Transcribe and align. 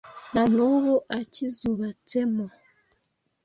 na 0.33 0.43
n’ubu 0.53 0.95
acyizubatse 1.17 2.17
mo 2.33 2.45